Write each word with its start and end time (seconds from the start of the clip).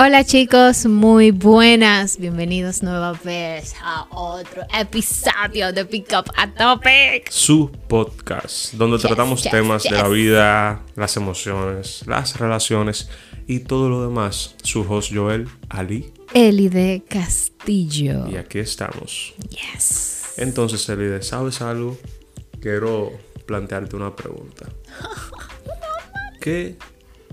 Hola 0.00 0.22
chicos, 0.22 0.86
muy 0.86 1.32
buenas. 1.32 2.18
Bienvenidos 2.18 2.84
nueva 2.84 3.14
vez 3.24 3.74
a 3.82 4.06
otro 4.10 4.62
episodio 4.72 5.72
de 5.72 5.84
Pick 5.84 6.12
Up 6.12 6.30
a 6.36 6.54
Topic. 6.54 7.28
Su 7.30 7.72
podcast, 7.88 8.74
donde 8.74 8.98
Yes, 8.98 9.06
tratamos 9.08 9.42
yes, 9.42 9.50
temas 9.50 9.82
de 9.82 9.90
la 9.90 10.06
vida, 10.06 10.82
las 10.94 11.16
emociones, 11.16 12.06
las 12.06 12.38
relaciones 12.38 13.10
y 13.48 13.58
todo 13.58 13.88
lo 13.88 14.00
demás. 14.06 14.54
Su 14.62 14.82
host 14.82 15.10
Joel 15.12 15.48
Ali. 15.68 16.12
Elide 16.32 17.02
Castillo. 17.08 18.28
Y 18.30 18.36
aquí 18.36 18.60
estamos. 18.60 19.34
Yes. 19.50 20.34
Entonces, 20.36 20.88
Elide, 20.88 21.22
¿sabes 21.22 21.60
algo? 21.60 21.98
Quiero 22.60 23.10
plantearte 23.46 23.96
una 23.96 24.14
pregunta. 24.14 24.68
¿Qué 26.40 26.76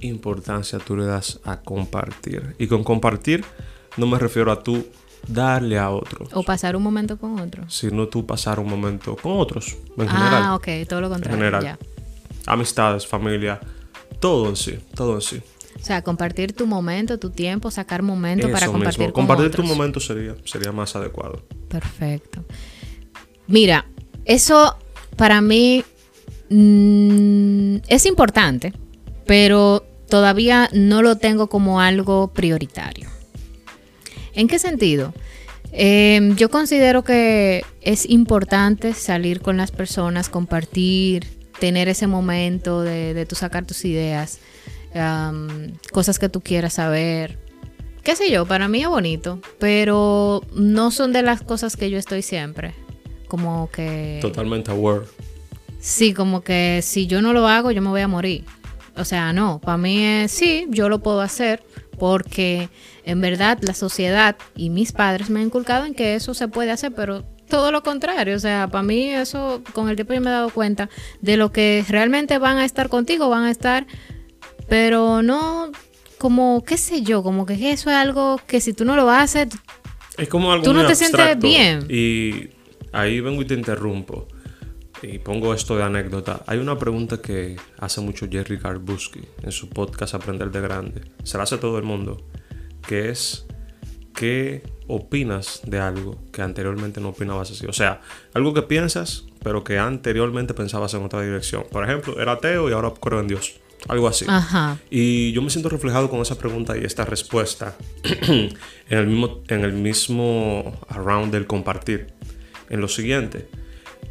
importancia 0.01 0.79
tú 0.79 0.95
le 0.97 1.05
das 1.05 1.39
a 1.43 1.61
compartir? 1.61 2.55
Y 2.59 2.67
con 2.67 2.83
compartir 2.83 3.43
no 3.97 4.07
me 4.07 4.17
refiero 4.19 4.51
a 4.51 4.61
tú 4.61 4.85
darle 5.27 5.79
a 5.79 5.89
otros, 5.89 6.29
O 6.33 6.43
pasar 6.43 6.75
un 6.75 6.83
momento 6.83 7.17
con 7.17 7.39
otro. 7.39 7.63
sino 7.69 8.07
tú 8.07 8.25
pasar 8.25 8.59
un 8.59 8.69
momento 8.69 9.15
con 9.15 9.33
otros, 9.39 9.77
en 9.97 10.07
general. 10.07 10.43
Ah, 10.43 10.55
ok, 10.55 10.67
todo 10.87 11.01
lo 11.01 11.09
contrario. 11.09 11.37
general. 11.37 11.63
ya. 11.63 11.79
Amistades, 12.45 13.07
familia, 13.07 13.59
todo 14.19 14.49
en 14.49 14.55
sí, 14.55 14.77
todo 14.93 15.15
en 15.15 15.21
sí. 15.21 15.41
O 15.81 15.83
sea, 15.83 16.01
compartir 16.03 16.53
tu 16.53 16.67
momento, 16.67 17.17
tu 17.19 17.31
tiempo, 17.31 17.69
sacar 17.71 18.01
momento 18.01 18.49
para 18.51 18.67
compartir 18.67 18.99
mismo. 18.99 19.13
con 19.13 19.23
Compartir 19.23 19.47
otros. 19.47 19.65
tu 19.67 19.73
momento 19.75 19.99
sería, 19.99 20.35
sería 20.45 20.71
más 20.71 20.95
adecuado. 20.95 21.41
Perfecto. 21.69 22.43
Mira, 23.47 23.85
eso 24.25 24.77
para 25.17 25.41
mí 25.41 25.83
mm, 26.49 27.77
es 27.87 28.05
importante, 28.05 28.73
pero 29.25 29.85
todavía 30.09 30.69
no 30.73 31.01
lo 31.01 31.17
tengo 31.17 31.47
como 31.47 31.81
algo 31.81 32.31
prioritario. 32.33 33.09
¿En 34.33 34.47
qué 34.47 34.59
sentido? 34.59 35.13
Eh, 35.71 36.33
yo 36.37 36.49
considero 36.49 37.03
que 37.03 37.63
es 37.81 38.09
importante 38.09 38.93
salir 38.93 39.41
con 39.41 39.57
las 39.57 39.71
personas, 39.71 40.29
compartir, 40.29 41.25
tener 41.59 41.87
ese 41.89 42.07
momento 42.07 42.81
de, 42.81 43.13
de 43.13 43.25
tú 43.25 43.35
sacar 43.35 43.65
tus 43.65 43.83
ideas, 43.85 44.39
cosas 45.91 46.19
que 46.19 46.29
tú 46.29 46.39
quieras 46.41 46.73
saber, 46.73 47.37
qué 48.05 48.15
sé 48.15 48.31
yo, 48.31 48.45
para 48.45 48.67
mí 48.67 48.81
es 48.81 48.87
bonito, 48.87 49.39
pero 49.59 50.41
no 50.53 50.91
son 50.91 51.11
de 51.11 51.23
las 51.23 51.41
cosas 51.41 51.75
que 51.75 51.89
yo 51.89 51.97
estoy 51.97 52.21
siempre. 52.21 52.73
Como 53.27 53.69
que... 53.71 54.19
Totalmente 54.21 54.71
aware. 54.71 55.05
Sí, 55.79 56.13
como 56.13 56.41
que 56.41 56.81
si 56.83 57.07
yo 57.07 57.21
no 57.21 57.33
lo 57.33 57.47
hago, 57.47 57.71
yo 57.71 57.81
me 57.81 57.89
voy 57.89 58.01
a 58.01 58.07
morir. 58.07 58.45
O 58.97 59.05
sea, 59.05 59.33
no, 59.33 59.59
para 59.59 59.77
mí 59.77 60.03
es 60.03 60.31
sí, 60.31 60.67
yo 60.69 60.89
lo 60.89 60.99
puedo 60.99 61.21
hacer 61.21 61.63
porque 61.99 62.69
en 63.03 63.21
verdad 63.21 63.59
la 63.61 63.73
sociedad 63.73 64.35
y 64.55 64.69
mis 64.69 64.91
padres 64.91 65.29
me 65.29 65.39
han 65.39 65.47
inculcado 65.47 65.85
en 65.85 65.93
que 65.93 66.15
eso 66.15 66.33
se 66.33 66.47
puede 66.47 66.71
hacer, 66.71 66.93
pero 66.93 67.23
todo 67.49 67.71
lo 67.71 67.83
contrario. 67.83 68.35
O 68.35 68.39
sea, 68.39 68.67
para 68.69 68.83
mí 68.83 69.09
eso, 69.09 69.61
con 69.73 69.89
el 69.89 69.95
tiempo 69.95 70.13
yo 70.13 70.21
me 70.21 70.29
he 70.29 70.33
dado 70.33 70.49
cuenta 70.49 70.89
de 71.21 71.37
lo 71.37 71.51
que 71.51 71.83
realmente 71.87 72.37
van 72.37 72.57
a 72.57 72.65
estar 72.65 72.89
contigo, 72.89 73.29
van 73.29 73.43
a 73.43 73.51
estar, 73.51 73.85
pero 74.67 75.21
no 75.21 75.71
como, 76.17 76.63
qué 76.63 76.77
sé 76.77 77.01
yo, 77.01 77.21
como 77.21 77.45
que 77.45 77.53
eso 77.71 77.89
es 77.89 77.95
algo 77.95 78.39
que 78.47 78.61
si 78.61 78.73
tú 78.73 78.85
no 78.85 78.95
lo 78.95 79.09
haces, 79.09 79.49
Es 80.17 80.29
como 80.29 80.51
algo 80.51 80.63
Tú 80.63 80.73
no 80.73 80.85
te 80.87 80.95
sientes 80.95 81.37
bien. 81.39 81.85
Y 81.89 82.49
ahí 82.93 83.19
vengo 83.19 83.41
y 83.41 83.45
te 83.45 83.53
interrumpo. 83.53 84.27
Y 85.07 85.19
pongo 85.19 85.53
esto 85.53 85.77
de 85.77 85.83
anécdota. 85.83 86.41
Hay 86.47 86.57
una 86.57 86.79
pregunta 86.79 87.21
que 87.21 87.57
hace 87.77 88.01
mucho 88.01 88.27
Jerry 88.29 88.57
Garbuski 88.57 89.21
en 89.43 89.51
su 89.51 89.69
podcast 89.69 90.15
Aprender 90.15 90.49
de 90.49 90.61
Grande. 90.61 91.01
Se 91.23 91.37
la 91.37 91.43
hace 91.43 91.57
todo 91.57 91.77
el 91.77 91.83
mundo. 91.83 92.25
Que 92.87 93.09
es, 93.09 93.45
¿qué 94.15 94.63
opinas 94.87 95.61
de 95.63 95.79
algo 95.79 96.17
que 96.31 96.41
anteriormente 96.41 97.01
no 97.01 97.09
opinabas 97.09 97.51
así? 97.51 97.67
O 97.67 97.73
sea, 97.73 98.01
algo 98.33 98.55
que 98.55 98.63
piensas, 98.63 99.25
pero 99.43 99.63
que 99.63 99.77
anteriormente 99.77 100.55
pensabas 100.55 100.93
en 100.95 101.03
otra 101.03 101.21
dirección. 101.21 101.65
Por 101.71 101.83
ejemplo, 101.83 102.19
era 102.19 102.33
ateo 102.33 102.67
y 102.69 102.73
ahora 102.73 102.91
creo 102.99 103.19
en 103.19 103.27
Dios. 103.27 103.59
Algo 103.87 104.07
así. 104.07 104.25
ajá, 104.27 104.79
Y 104.89 105.31
yo 105.33 105.43
me 105.43 105.51
siento 105.51 105.69
reflejado 105.69 106.09
con 106.09 106.19
esa 106.21 106.39
pregunta 106.39 106.75
y 106.75 106.83
esta 106.83 107.05
respuesta 107.05 107.75
en, 108.03 108.49
el 108.89 109.05
mismo, 109.05 109.43
en 109.49 109.63
el 109.63 109.73
mismo 109.73 110.73
around 110.89 111.31
del 111.31 111.45
compartir. 111.45 112.07
En 112.67 112.81
lo 112.81 112.87
siguiente, 112.87 113.47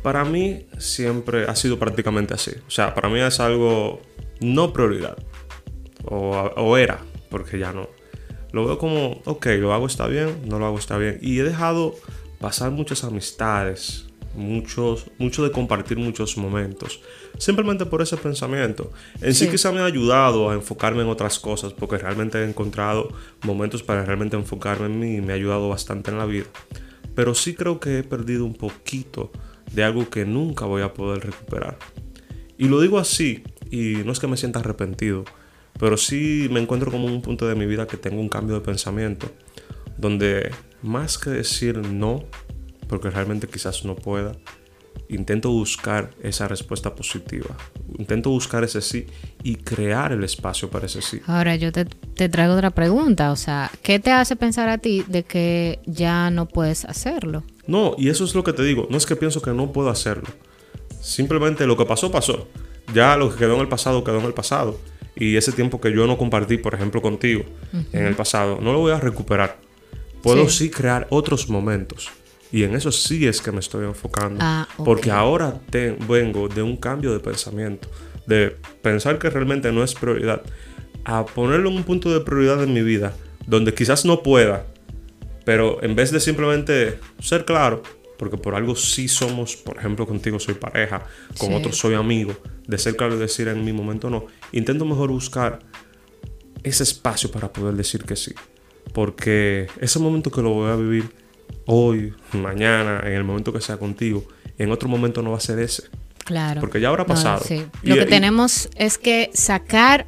para 0.05 0.23
mí 0.27 0.67
siempre 0.77 1.47
ha 1.47 1.57
sido 1.57 1.79
prácticamente 1.79 2.35
así. 2.35 2.51
O 2.69 2.71
sea, 2.71 2.95
para 2.95 3.09
mí 3.09 3.19
es 3.21 3.41
algo 3.41 4.03
no 4.41 4.71
prioridad. 4.75 5.17
O, 6.05 6.33
o 6.57 6.77
era, 6.77 6.99
porque 7.31 7.59
ya 7.59 7.73
no. 7.73 7.89
Lo 8.53 8.67
veo 8.67 8.77
como, 8.77 9.23
ok, 9.25 9.47
lo 9.59 9.73
hago 9.73 9.87
está 9.87 10.07
bien, 10.07 10.43
no 10.45 10.59
lo 10.59 10.67
hago 10.67 10.79
está 10.79 10.99
bien. 10.99 11.19
Y 11.23 11.39
he 11.39 11.43
dejado 11.43 11.95
pasar 12.39 12.71
muchas 12.71 13.03
amistades, 13.03 14.05
muchos, 14.35 15.07
mucho 15.17 15.43
de 15.43 15.51
compartir 15.51 15.97
muchos 15.97 16.37
momentos. 16.37 17.01
Simplemente 17.39 17.87
por 17.87 18.03
ese 18.03 18.19
pensamiento. 18.19 18.93
En 19.23 19.33
sí, 19.35 19.47
Sí. 19.47 19.53
quizá 19.53 19.73
me 19.73 19.81
ha 19.81 19.87
ayudado 19.87 20.51
a 20.51 20.55
enfocarme 20.55 21.01
en 21.01 21.09
otras 21.09 21.39
cosas, 21.39 21.73
porque 21.73 21.97
realmente 21.97 22.39
he 22.39 22.45
encontrado 22.45 23.09
momentos 23.43 23.83
para 23.83 24.05
realmente 24.05 24.37
enfocarme 24.37 24.85
en 24.85 25.01
mí 25.01 25.15
y 25.17 25.21
me 25.23 25.33
ha 25.33 25.37
ayudado 25.37 25.71
bastante 25.71 26.11
en 26.11 26.19
la 26.19 26.27
vida. 26.27 26.45
Pero 27.15 27.35
sí 27.35 27.55
creo 27.55 27.81
que 27.81 28.01
he 28.01 28.03
perdido 28.03 28.45
un 28.45 28.55
poquito 28.55 29.33
de 29.75 29.85
algo 29.85 30.09
que 30.09 30.25
nunca 30.25 30.67
voy 30.67 30.83
a 30.83 30.95
poder 30.95 31.27
recuperar. 31.27 31.79
Y 32.57 32.69
lo 32.69 32.81
digo 32.81 32.99
así, 32.99 33.43
y 33.71 34.03
no 34.05 34.13
es 34.13 34.21
que 34.21 34.27
me 34.27 34.37
sienta 34.37 34.61
arrepentido, 34.61 35.25
pero 35.79 35.97
sí 35.97 36.49
me 36.51 36.61
encuentro 36.61 36.91
como 36.91 37.09
en 37.09 37.15
un 37.15 37.23
punto 37.23 37.49
de 37.49 37.55
mi 37.55 37.67
vida 37.67 37.87
que 37.87 37.97
tengo 37.97 38.21
un 38.21 38.29
cambio 38.29 38.55
de 38.55 38.61
pensamiento, 38.61 39.31
donde 39.99 40.51
más 40.83 41.19
que 41.19 41.31
decir 41.31 41.79
no, 41.79 42.25
porque 42.89 43.11
realmente 43.11 43.49
quizás 43.49 43.85
no 43.85 43.97
pueda, 43.97 44.33
intento 45.09 45.51
buscar 45.51 46.11
esa 46.23 46.47
respuesta 46.47 46.95
positiva, 46.95 47.57
intento 47.99 48.31
buscar 48.31 48.65
ese 48.65 48.81
sí 48.81 49.07
y 49.43 49.57
crear 49.57 50.13
el 50.13 50.25
espacio 50.25 50.71
para 50.71 50.87
ese 50.87 51.03
sí. 51.03 51.21
Ahora 51.27 51.57
yo 51.57 51.73
te, 51.73 51.85
te 51.85 52.29
traigo 52.29 52.55
otra 52.55 52.71
pregunta, 52.71 53.31
o 53.33 53.37
sea, 53.37 53.71
¿qué 53.83 53.99
te 53.99 54.11
hace 54.13 54.37
pensar 54.37 54.69
a 54.69 54.79
ti 54.79 55.05
de 55.09 55.23
que 55.23 55.79
ya 55.87 56.31
no 56.31 56.47
puedes 56.47 56.85
hacerlo? 56.85 57.43
No, 57.67 57.95
y 57.99 58.09
eso 58.09 58.25
es 58.25 58.35
lo 58.35 58.45
que 58.45 58.53
te 58.53 58.63
digo, 58.63 58.87
no 58.91 58.97
es 58.97 59.07
que 59.07 59.17
pienso 59.17 59.41
que 59.43 59.51
no 59.53 59.73
puedo 59.73 59.89
hacerlo, 59.91 60.29
simplemente 61.01 61.67
lo 61.67 61.77
que 61.77 61.85
pasó, 61.85 62.11
pasó. 62.11 62.49
Ya 62.93 63.17
lo 63.17 63.31
que 63.31 63.37
quedó 63.39 63.55
en 63.55 63.61
el 63.63 63.69
pasado, 63.69 64.05
quedó 64.05 64.19
en 64.21 64.27
el 64.27 64.35
pasado. 64.35 64.79
Y 65.17 65.37
ese 65.37 65.53
tiempo 65.53 65.81
que 65.81 65.93
yo 65.95 66.07
no 66.07 66.19
compartí, 66.19 66.59
por 66.59 66.75
ejemplo, 66.75 67.01
contigo 67.01 67.45
en 67.93 68.05
el 68.05 68.15
pasado, 68.15 68.59
no 68.61 68.73
lo 68.73 68.81
voy 68.81 68.93
a 68.93 69.01
recuperar. 69.01 69.59
Puedo 70.23 70.49
Sí. 70.49 70.65
sí, 70.65 70.71
crear 70.71 71.07
otros 71.11 71.49
momentos. 71.49 72.11
Y 72.55 72.63
en 72.63 72.77
eso 72.77 72.93
sí 72.93 73.27
es 73.27 73.41
que 73.43 73.51
me 73.51 73.59
estoy 73.59 73.85
enfocando. 73.85 74.39
Ah. 74.41 74.69
Porque 74.85 75.11
ahora 75.11 75.59
te- 75.71 75.97
vengo 76.09 76.47
de 76.49 76.63
un 76.63 76.77
cambio 76.77 77.13
de 77.13 77.19
pensamiento. 77.19 77.89
De 78.27 78.57
pensar 78.81 79.19
que 79.19 79.29
realmente 79.29 79.73
no 79.73 79.83
es 79.83 79.93
prioridad. 79.95 80.41
A 81.05 81.27
ponerlo 81.27 81.69
en 81.71 81.77
un 81.79 81.83
punto 81.83 82.13
de 82.15 82.21
prioridad 82.21 82.63
en 82.63 82.73
mi 82.73 82.83
vida. 82.83 83.13
Donde 83.49 83.75
quizás 83.75 84.05
no 84.05 84.23
pueda. 84.23 84.67
Pero 85.45 85.83
en 85.83 85.97
vez 85.97 86.13
de 86.13 86.21
simplemente 86.21 87.01
ser 87.21 87.45
claro, 87.45 87.83
porque 88.19 88.37
por 88.37 88.55
algo 88.55 88.77
sí 88.77 89.09
somos, 89.09 89.57
por 89.57 89.77
ejemplo, 89.79 90.07
contigo 90.07 90.39
soy 90.39 90.55
pareja, 90.55 91.03
con 91.37 91.49
Sí. 91.49 91.55
otros 91.57 91.77
soy 91.77 91.95
amigo, 91.95 92.37
de 92.69 92.79
ser 92.79 92.95
claro 92.95 93.17
y 93.17 93.19
decir 93.19 93.49
en 93.49 93.65
mi 93.65 93.73
momento 93.73 94.09
no, 94.11 94.27
intento 94.53 94.85
mejor 94.85 95.11
buscar 95.11 95.59
ese 96.63 96.85
espacio 96.85 97.33
para 97.33 97.53
poder 97.53 97.75
decir 97.75 98.05
que 98.05 98.15
sí. 98.15 98.33
Porque 98.93 99.67
ese 99.81 99.99
momento 99.99 100.31
que 100.31 100.41
lo 100.41 100.51
voy 100.51 100.71
a 100.71 100.77
vivir 100.77 101.24
hoy, 101.67 102.15
mañana, 102.33 103.01
en 103.05 103.13
el 103.15 103.25
momento 103.25 103.53
que 103.53 103.61
sea 103.61 103.77
contigo, 103.77 104.25
en 104.59 104.71
otro 104.71 104.89
momento 104.89 105.23
no 105.23 105.31
va 105.33 105.39
a 105.39 105.41
ser 105.41 105.59
ese. 105.59 105.85
Claro. 106.25 106.61
Porque 106.61 106.81
ya 106.81 106.89
habrá 106.89 107.03
No, 107.05 107.09
pasado. 107.09 107.43
sí. 107.47 107.65
Y- 107.83 107.89
Lo 107.89 107.97
que 107.97 108.03
y- 108.05 108.07
tenemos 108.07 108.69
es 108.77 108.97
que 108.99 109.31
sacar 109.35 110.07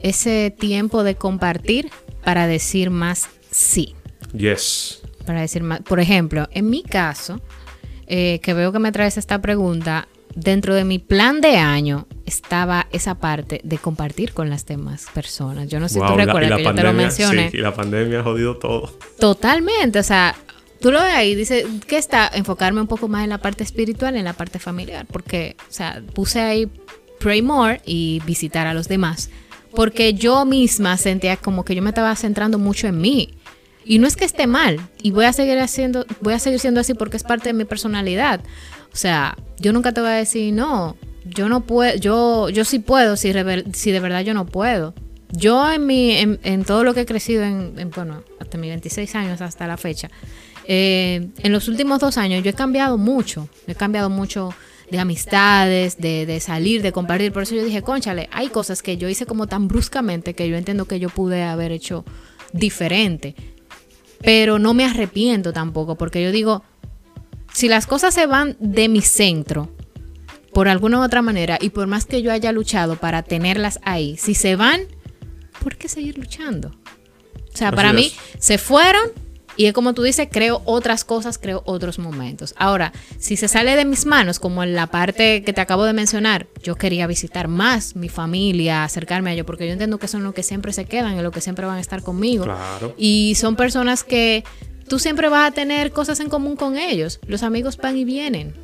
ese 0.00 0.54
tiempo 0.58 1.04
de 1.04 1.14
compartir 1.14 1.90
para 2.24 2.46
decir 2.46 2.90
más 2.90 3.28
sí. 3.50 3.94
Yes. 4.36 5.00
Para 5.26 5.40
decir 5.40 5.62
más. 5.62 5.80
Por 5.82 6.00
ejemplo, 6.00 6.48
en 6.52 6.68
mi 6.70 6.82
caso, 6.82 7.40
eh, 8.06 8.40
que 8.42 8.52
veo 8.54 8.72
que 8.72 8.78
me 8.78 8.92
traes 8.92 9.16
esta 9.16 9.40
pregunta, 9.40 10.08
dentro 10.34 10.74
de 10.74 10.84
mi 10.84 10.98
plan 10.98 11.40
de 11.40 11.56
año 11.56 12.06
estaba 12.32 12.86
esa 12.92 13.14
parte 13.16 13.60
de 13.62 13.78
compartir 13.78 14.32
con 14.32 14.50
las 14.50 14.66
demás 14.66 15.06
personas. 15.14 15.68
Yo 15.68 15.78
no 15.80 15.88
sé 15.88 15.94
si 15.94 16.00
Wow, 16.00 16.08
tú 16.12 16.16
recuerdas 16.16 16.50
la 16.50 16.56
que 16.56 16.64
yo 16.64 16.74
te 16.74 16.82
lo 16.82 16.88
pandemia- 16.90 16.96
mencioné. 16.96 17.50
sí, 17.50 17.56
y 17.58 17.60
la 17.60 17.74
pandemia 17.74 18.20
ha 18.20 18.22
jodido 18.22 18.56
todo. 18.56 18.96
Totalmente, 19.18 19.98
o 19.98 20.02
sea, 20.02 20.34
tú 20.80 20.90
lo 20.90 21.00
ves 21.00 21.12
ahí, 21.14 21.34
dice 21.34 21.66
que 21.86 21.96
está 21.96 22.30
enfocarme 22.34 22.80
un 22.80 22.86
poco 22.88 23.06
más 23.08 23.22
en 23.24 23.30
la 23.30 23.38
parte 23.38 23.62
espiritual, 23.62 24.16
en 24.16 24.24
la 24.24 24.32
parte 24.32 24.58
familiar, 24.58 25.06
porque, 25.10 25.56
o 25.68 25.72
sea, 25.72 26.02
puse 26.14 26.40
ahí 26.40 26.68
pray 27.20 27.40
more 27.42 27.80
y 27.86 28.20
visitar 28.26 28.66
a 28.66 28.74
los 28.74 28.88
demás, 28.88 29.30
porque 29.74 30.12
yo 30.14 30.44
misma 30.44 30.96
sentía 30.96 31.36
como 31.36 31.64
que 31.64 31.74
yo 31.74 31.82
me 31.82 31.90
estaba 31.90 32.14
centrando 32.16 32.58
mucho 32.58 32.88
en 32.88 33.00
mí. 33.00 33.34
Y 33.84 33.98
no 33.98 34.06
es 34.06 34.16
que 34.16 34.24
esté 34.24 34.46
mal, 34.46 34.80
y 35.02 35.10
voy 35.12 35.24
a 35.24 35.32
seguir 35.32 35.58
haciendo, 35.58 36.04
voy 36.20 36.34
a 36.34 36.38
seguir 36.38 36.58
siendo 36.60 36.80
así 36.80 36.94
porque 36.94 37.16
es 37.16 37.22
parte 37.24 37.48
de 37.48 37.52
mi 37.52 37.64
personalidad. 37.64 38.40
O 38.92 38.96
sea, 38.96 39.36
yo 39.58 39.72
nunca 39.72 39.92
te 39.92 40.00
voy 40.00 40.10
a 40.10 40.14
decir, 40.14 40.52
no, 40.52 40.96
yo 41.24 41.48
no 41.48 41.62
puedo, 41.62 41.96
yo, 41.96 42.48
yo 42.48 42.64
sí 42.64 42.78
puedo, 42.78 43.16
si, 43.16 43.32
de 43.32 44.00
verdad 44.00 44.20
yo 44.22 44.34
no 44.34 44.46
puedo. 44.46 44.94
yo 45.30 45.70
en, 45.70 45.86
mi, 45.86 46.16
en, 46.16 46.64
todo 46.64 46.84
lo 46.84 46.94
que 46.94 47.00
he 47.00 47.06
crecido, 47.06 47.42
en, 47.42 47.90
bueno, 47.94 48.22
hasta 48.40 48.58
mis 48.58 48.70
26 48.70 49.14
años 49.14 49.40
hasta 49.40 49.66
la 49.66 49.76
fecha, 49.76 50.10
eh, 50.64 51.28
en 51.38 51.52
los 51.52 51.68
últimos 51.68 52.00
dos 52.00 52.18
años 52.18 52.42
yo 52.44 52.50
he 52.50 52.54
cambiado 52.54 52.98
mucho, 52.98 53.48
he 53.66 53.74
cambiado 53.74 54.10
mucho 54.10 54.54
de 54.90 54.98
amistades, 54.98 55.96
de, 55.96 56.26
de, 56.26 56.38
salir, 56.40 56.82
de 56.82 56.92
compartir. 56.92 57.32
Por 57.32 57.44
eso 57.44 57.54
yo 57.54 57.64
dije, 57.64 57.80
conchale, 57.80 58.28
hay 58.30 58.48
cosas 58.48 58.82
que 58.82 58.98
yo 58.98 59.08
hice 59.08 59.24
como 59.24 59.46
tan 59.46 59.66
bruscamente 59.66 60.34
que 60.34 60.48
yo 60.48 60.56
entiendo 60.56 60.84
que 60.84 61.00
yo 61.00 61.08
pude 61.08 61.42
haber 61.42 61.72
hecho 61.72 62.04
diferente. 62.52 63.34
Pero 64.20 64.58
no 64.58 64.74
me 64.74 64.84
arrepiento 64.84 65.52
tampoco, 65.52 65.96
porque 65.96 66.22
yo 66.22 66.30
digo, 66.30 66.62
si 67.52 67.68
las 67.68 67.86
cosas 67.86 68.14
se 68.14 68.26
van 68.26 68.56
de 68.60 68.88
mi 68.88 69.00
centro, 69.00 69.70
por 70.52 70.68
alguna 70.68 71.00
u 71.00 71.02
otra 71.02 71.22
manera, 71.22 71.58
y 71.60 71.70
por 71.70 71.86
más 71.86 72.06
que 72.06 72.22
yo 72.22 72.32
haya 72.32 72.52
luchado 72.52 72.96
para 72.96 73.22
tenerlas 73.22 73.80
ahí, 73.82 74.16
si 74.16 74.34
se 74.34 74.56
van, 74.56 74.82
¿por 75.62 75.76
qué 75.76 75.88
seguir 75.88 76.18
luchando? 76.18 76.72
O 77.52 77.56
sea, 77.56 77.72
para 77.72 77.92
mí 77.92 78.12
se 78.38 78.58
fueron 78.58 79.10
y 79.56 79.66
es 79.66 79.72
como 79.72 79.92
tú 79.92 80.02
dices, 80.02 80.28
creo 80.30 80.62
otras 80.64 81.04
cosas, 81.04 81.38
creo 81.38 81.62
otros 81.66 81.98
momentos. 81.98 82.54
Ahora, 82.56 82.92
si 83.18 83.36
se 83.36 83.48
sale 83.48 83.76
de 83.76 83.84
mis 83.84 84.06
manos, 84.06 84.38
como 84.38 84.62
en 84.62 84.74
la 84.74 84.86
parte 84.86 85.42
que 85.42 85.52
te 85.52 85.60
acabo 85.60 85.84
de 85.84 85.92
mencionar, 85.92 86.46
yo 86.62 86.76
quería 86.76 87.06
visitar 87.06 87.48
más 87.48 87.94
mi 87.94 88.08
familia, 88.08 88.84
acercarme 88.84 89.30
a 89.30 89.32
ellos, 89.34 89.46
porque 89.46 89.66
yo 89.66 89.72
entiendo 89.72 89.98
que 89.98 90.08
son 90.08 90.22
los 90.22 90.32
que 90.32 90.42
siempre 90.42 90.72
se 90.72 90.86
quedan, 90.86 91.18
y 91.18 91.22
los 91.22 91.32
que 91.32 91.40
siempre 91.40 91.66
van 91.66 91.76
a 91.76 91.80
estar 91.80 92.02
conmigo. 92.02 92.44
Claro. 92.44 92.94
Y 92.96 93.34
son 93.36 93.56
personas 93.56 94.04
que 94.04 94.44
tú 94.88 94.98
siempre 94.98 95.28
vas 95.28 95.50
a 95.50 95.54
tener 95.54 95.92
cosas 95.92 96.20
en 96.20 96.28
común 96.28 96.56
con 96.56 96.78
ellos. 96.78 97.20
Los 97.26 97.42
amigos 97.42 97.76
van 97.76 97.96
y 97.98 98.04
vienen. 98.04 98.54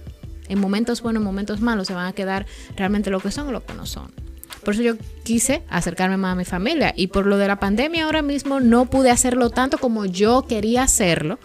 En 0.48 0.60
momentos 0.60 1.02
buenos, 1.02 1.20
en 1.20 1.24
momentos 1.24 1.60
malos, 1.60 1.86
se 1.86 1.94
van 1.94 2.06
a 2.06 2.12
quedar 2.12 2.46
realmente 2.76 3.10
lo 3.10 3.20
que 3.20 3.30
son 3.30 3.48
o 3.48 3.52
lo 3.52 3.64
que 3.64 3.74
no 3.74 3.86
son. 3.86 4.12
Por 4.64 4.74
eso 4.74 4.82
yo 4.82 4.94
quise 5.24 5.62
acercarme 5.68 6.16
más 6.16 6.32
a 6.32 6.36
mi 6.36 6.44
familia. 6.44 6.92
Y 6.96 7.08
por 7.08 7.26
lo 7.26 7.38
de 7.38 7.48
la 7.48 7.58
pandemia 7.58 8.04
ahora 8.04 8.22
mismo 8.22 8.60
no 8.60 8.86
pude 8.86 9.10
hacerlo 9.10 9.50
tanto 9.50 9.78
como 9.78 10.04
yo 10.04 10.46
quería 10.48 10.82
hacerlo. 10.82 11.38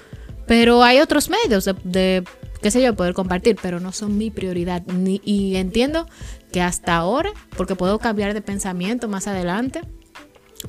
Pero 0.47 0.83
hay 0.83 0.99
otros 0.99 1.29
medios 1.29 1.69
de, 1.83 2.23
qué 2.61 2.71
sé 2.71 2.81
yo, 2.81 2.95
poder 2.95 3.13
compartir, 3.13 3.57
pero 3.61 3.79
no 3.79 3.91
son 3.91 4.17
mi 4.17 4.29
prioridad. 4.31 4.83
Ni, 4.87 5.21
y 5.23 5.55
entiendo 5.55 6.07
que 6.51 6.61
hasta 6.61 6.95
ahora, 6.95 7.31
porque 7.55 7.75
puedo 7.75 7.99
cambiar 7.99 8.33
de 8.33 8.41
pensamiento 8.41 9.07
más 9.07 9.27
adelante, 9.27 9.81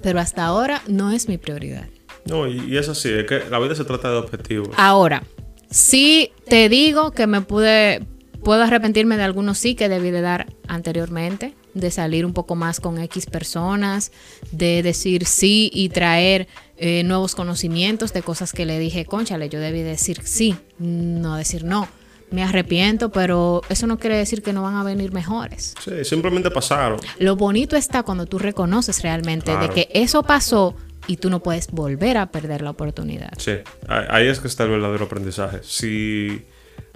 pero 0.02 0.20
hasta 0.20 0.44
ahora 0.44 0.82
no 0.86 1.10
es 1.10 1.28
mi 1.28 1.38
prioridad. 1.38 1.86
No, 2.26 2.46
y, 2.46 2.58
y 2.72 2.76
es 2.76 2.88
así, 2.88 3.10
es 3.10 3.26
que 3.26 3.42
la 3.50 3.58
vida 3.58 3.74
se 3.74 3.84
trata 3.84 4.10
de 4.10 4.16
objetivos. 4.16 4.70
Ahora, 4.76 5.22
sí 5.70 6.32
te 6.48 6.68
digo 6.68 7.10
que 7.10 7.26
me 7.26 7.40
pude, 7.40 8.06
puedo 8.44 8.62
arrepentirme 8.62 9.16
de 9.16 9.24
algunos 9.24 9.58
sí 9.58 9.74
que 9.74 9.88
debí 9.88 10.10
de 10.10 10.20
dar 10.20 10.46
anteriormente 10.68 11.54
de 11.74 11.90
salir 11.90 12.24
un 12.24 12.32
poco 12.32 12.54
más 12.54 12.80
con 12.80 12.98
X 12.98 13.26
personas, 13.26 14.12
de 14.52 14.82
decir 14.82 15.26
sí 15.26 15.70
y 15.74 15.90
traer 15.90 16.48
eh, 16.76 17.02
nuevos 17.04 17.34
conocimientos 17.34 18.12
de 18.12 18.22
cosas 18.22 18.52
que 18.52 18.64
le 18.64 18.78
dije, 18.78 19.04
conchale, 19.04 19.48
yo 19.48 19.60
debí 19.60 19.82
decir 19.82 20.20
sí, 20.24 20.56
no 20.78 21.36
decir 21.36 21.64
no. 21.64 21.88
Me 22.30 22.42
arrepiento, 22.42 23.12
pero 23.12 23.62
eso 23.68 23.86
no 23.86 23.98
quiere 23.98 24.16
decir 24.16 24.42
que 24.42 24.52
no 24.52 24.62
van 24.62 24.76
a 24.76 24.82
venir 24.82 25.12
mejores. 25.12 25.74
Sí, 25.84 26.04
simplemente 26.04 26.50
pasaron. 26.50 26.98
Lo 27.18 27.36
bonito 27.36 27.76
está 27.76 28.02
cuando 28.02 28.26
tú 28.26 28.38
reconoces 28.38 29.02
realmente 29.02 29.56
de 29.56 29.68
que 29.68 29.88
eso 29.92 30.22
pasó 30.22 30.74
y 31.06 31.18
tú 31.18 31.30
no 31.30 31.42
puedes 31.42 31.70
volver 31.70 32.16
a 32.16 32.32
perder 32.32 32.62
la 32.62 32.70
oportunidad. 32.70 33.30
Sí, 33.36 33.52
ahí 33.86 34.26
es 34.26 34.40
que 34.40 34.48
está 34.48 34.64
el 34.64 34.70
verdadero 34.70 35.04
aprendizaje. 35.04 35.60
Si, 35.62 36.44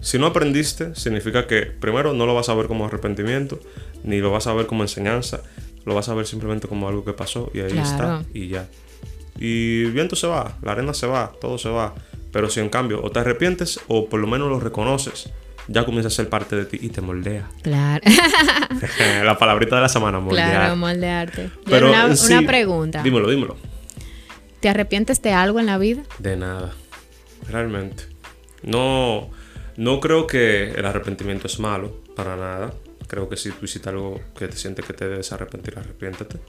si 0.01 0.19
no 0.19 0.27
aprendiste, 0.27 0.95
significa 0.95 1.47
que 1.47 1.63
primero 1.63 2.13
no 2.13 2.27
lo 2.27 2.35
vas 2.35 2.49
a 2.49 2.55
ver 2.55 2.67
como 2.67 2.87
arrepentimiento 2.87 3.61
ni 4.05 4.21
lo 4.21 4.31
vas 4.31 4.47
a 4.47 4.55
ver 4.55 4.67
como 4.67 4.83
enseñanza, 4.83 5.41
lo 5.85 5.95
vas 5.95 6.09
a 6.09 6.15
ver 6.15 6.27
simplemente 6.27 6.69
como 6.69 6.89
algo 6.89 7.05
que 7.05 7.13
pasó 7.13 7.51
y 7.53 7.61
ahí 7.61 7.77
está 7.79 8.23
y 8.33 8.49
ya. 8.49 8.69
Y 9.39 9.85
el 9.85 9.93
viento 9.93 10.17
se 10.17 10.27
va, 10.27 10.57
la 10.63 10.73
arena 10.73 10.95
se 10.95 11.07
va, 11.07 11.33
todo 11.41 11.59
se 11.59 11.69
va. 11.69 11.95
Pero 12.33 12.51
si 12.51 12.61
en 12.61 12.69
cambio 12.69 13.03
o 13.03 13.11
te 13.11 13.21
arrepientes 13.21 13.81
o 13.89 14.09
por 14.09 14.21
lo 14.21 14.27
menos 14.27 14.49
lo 14.49 14.61
reconoces, 14.61 15.31
ya 15.67 15.85
comienza 15.85 16.09
a 16.09 16.11
ser 16.11 16.29
parte 16.29 16.57
de 16.57 16.65
ti 16.65 16.79
y 16.81 16.89
te 16.89 17.01
moldea. 17.01 17.49
Claro. 17.63 18.03
la 19.25 19.39
palabrita 19.39 19.77
de 19.77 19.83
la 19.83 19.89
semana, 19.89 20.21
moldear. 20.21 20.51
Claro, 20.51 20.77
moldearte. 20.77 21.51
Pero 21.65 21.91
una, 21.91 22.07
una 22.07 22.43
pregunta. 22.43 23.03
Dímelo, 23.03 23.29
dímelo. 23.29 23.57
¿Te 24.61 24.69
arrepientes 24.69 25.23
de 25.23 25.33
algo 25.33 25.61
en 25.61 25.67
la 25.67 25.79
vida? 25.79 26.03
De 26.19 26.37
nada. 26.37 26.73
Realmente. 27.49 28.05
No, 28.63 29.31
no 29.79 30.01
creo 30.01 30.27
que 30.27 30.73
el 30.73 30.85
arrepentimiento 30.85 31.47
es 31.47 31.61
malo, 31.61 32.03
para 32.17 32.37
nada. 32.37 32.75
Creo 33.07 33.29
que 33.29 33.37
si 33.37 33.53
tú 33.53 33.65
hiciste 33.65 33.89
algo 33.89 34.21
que 34.37 34.49
te 34.49 34.57
sientes 34.57 34.85
que 34.85 34.93
te 34.93 35.09
debes 35.09 35.31
arrepentir, 35.31 35.79
arrepiéntete. 35.79 36.41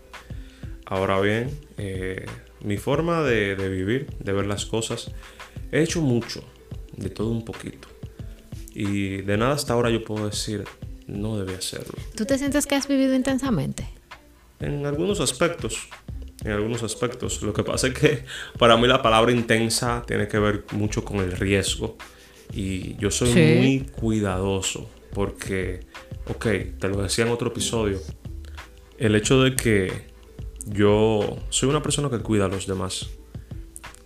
Ahora 0.87 1.19
bien, 1.21 1.51
eh, 1.77 2.25
mi 2.61 2.77
forma 2.77 3.21
de, 3.21 3.53
vivir, 3.53 4.07
de 4.17 4.33
ver 4.33 4.47
las 4.47 4.65
cosas, 4.65 5.11
he 5.71 5.83
hecho 5.83 6.01
mucho, 6.01 6.43
de 6.97 7.11
todo 7.11 7.29
un 7.29 7.45
poquito. 7.45 7.87
Y 8.73 9.17
de 9.17 9.37
nada 9.37 9.53
hasta 9.53 9.73
ahora 9.73 9.91
yo 9.91 10.03
puedo 10.03 10.27
decir, 10.27 10.63
no 11.05 11.37
debí 11.37 11.53
hacerlo. 11.53 11.93
¿Tú 12.15 12.25
te 12.25 12.35
sientes 12.39 12.65
que 12.65 12.73
has 12.73 12.87
vivido 12.87 13.13
intensamente? 13.13 13.87
En 14.59 14.87
algunos 14.87 15.19
aspectos, 15.19 15.87
en 16.43 16.51
algunos 16.51 16.81
aspectos. 16.81 17.43
Lo 17.43 17.53
que 17.53 17.63
pasa 17.63 17.89
es 17.89 17.93
que 17.93 18.25
para 18.57 18.75
mí 18.75 18.87
la 18.87 19.03
palabra 19.03 19.31
intensa 19.31 20.03
tiene 20.07 20.27
que 20.27 20.39
ver 20.39 20.65
mucho 20.71 21.05
con 21.05 21.17
el 21.17 21.33
riesgo. 21.33 21.95
Y 22.51 22.95
yo 22.97 23.11
soy 23.11 23.29
muy 23.33 23.87
cuidadoso 23.91 24.89
porque 25.13 25.81
ok, 26.29 26.45
te 26.79 26.87
lo 26.87 27.01
decía 27.01 27.25
en 27.25 27.31
otro 27.31 27.49
episodio, 27.49 27.99
el 28.97 29.15
hecho 29.15 29.41
de 29.41 29.55
que 29.55 30.09
yo 30.65 31.37
soy 31.49 31.69
una 31.69 31.81
persona 31.81 32.09
que 32.09 32.19
cuida 32.19 32.45
a 32.45 32.47
los 32.47 32.67
demás. 32.67 33.09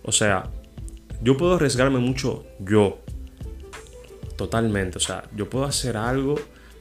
O 0.02 0.12
sea, 0.12 0.50
yo 1.22 1.36
puedo 1.36 1.54
arriesgarme 1.54 1.98
mucho 1.98 2.44
yo. 2.58 2.98
Totalmente. 4.36 4.98
O 4.98 5.00
sea, 5.00 5.28
yo 5.34 5.48
puedo 5.48 5.64
hacer 5.64 5.96
algo 5.96 6.34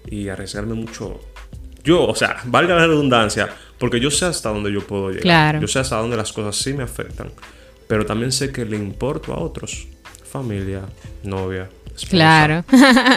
y 0.07 0.30
arriesgarme 0.30 0.74
mucho 0.74 1.19
yo. 1.83 2.06
O 2.06 2.15
sea, 2.15 2.38
valga 2.45 2.75
la 2.75 2.88
redundancia, 2.88 3.50
porque 3.77 4.00
yo 4.00 4.10
sé 4.10 4.25
hasta 4.25 4.50
dónde 4.50 4.71
yo 4.71 4.86
puedo 4.86 5.10
llegar. 5.10 5.24
Claro. 5.24 5.60
Yo 5.62 5.68
sé 5.68 5.80
hasta 5.80 5.98
dónde 5.98 6.18
las 6.18 6.31
cosas 6.31 6.56
sí 6.56 6.74
me 6.74 6.83
afectan. 6.83 7.31
Pero 7.88 8.06
también 8.06 8.31
sé 8.31 8.51
que 8.51 8.65
le 8.65 8.77
importo 8.77 9.33
a 9.33 9.39
otros. 9.39 9.88
Familia, 10.33 10.81
novia, 11.24 11.69
Claro. 12.09 12.65